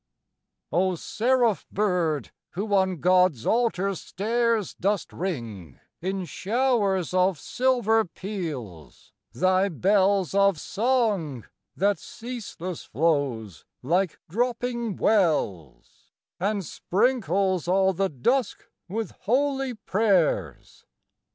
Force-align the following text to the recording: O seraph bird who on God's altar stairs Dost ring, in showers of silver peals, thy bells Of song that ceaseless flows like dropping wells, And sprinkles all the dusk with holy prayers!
O 0.71 0.95
seraph 0.95 1.67
bird 1.71 2.31
who 2.53 2.73
on 2.73 2.97
God's 3.01 3.45
altar 3.45 3.93
stairs 3.93 4.73
Dost 4.73 5.13
ring, 5.13 5.79
in 6.01 6.25
showers 6.25 7.13
of 7.13 7.37
silver 7.39 8.05
peals, 8.05 9.13
thy 9.31 9.69
bells 9.69 10.33
Of 10.33 10.59
song 10.59 11.45
that 11.75 11.99
ceaseless 11.99 12.83
flows 12.83 13.63
like 13.83 14.19
dropping 14.27 14.95
wells, 14.95 16.11
And 16.39 16.65
sprinkles 16.65 17.67
all 17.67 17.93
the 17.93 18.09
dusk 18.09 18.71
with 18.87 19.11
holy 19.25 19.75
prayers! 19.75 20.83